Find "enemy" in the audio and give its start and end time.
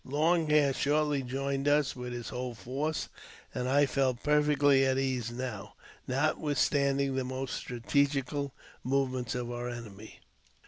9.69-10.19